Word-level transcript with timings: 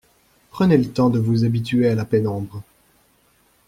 Prenez 0.49 0.79
le 0.79 0.91
temps 0.91 1.11
de 1.11 1.19
vous 1.19 1.43
habituer 1.45 1.87
à 1.87 1.93
la 1.93 2.05
pénombre. 2.05 2.63